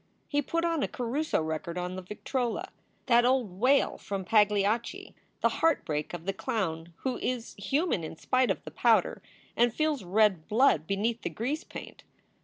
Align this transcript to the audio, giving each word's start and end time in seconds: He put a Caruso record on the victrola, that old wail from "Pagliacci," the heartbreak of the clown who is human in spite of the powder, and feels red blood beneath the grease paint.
He 0.27 0.41
put 0.41 0.65
a 0.65 0.87
Caruso 0.87 1.43
record 1.43 1.77
on 1.77 1.95
the 1.95 2.01
victrola, 2.01 2.69
that 3.05 3.23
old 3.23 3.59
wail 3.59 3.99
from 3.99 4.25
"Pagliacci," 4.25 5.13
the 5.41 5.49
heartbreak 5.61 6.15
of 6.15 6.25
the 6.25 6.33
clown 6.33 6.91
who 7.01 7.19
is 7.19 7.53
human 7.59 8.03
in 8.03 8.15
spite 8.15 8.49
of 8.49 8.63
the 8.63 8.71
powder, 8.71 9.21
and 9.55 9.71
feels 9.71 10.03
red 10.03 10.47
blood 10.47 10.87
beneath 10.87 11.21
the 11.21 11.29
grease 11.29 11.63
paint. 11.63 12.03